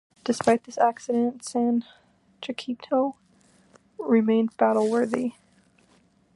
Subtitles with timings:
[0.23, 1.85] Despite this accident, "San
[2.41, 3.17] Jacinto"
[3.99, 5.33] remained battle worthy.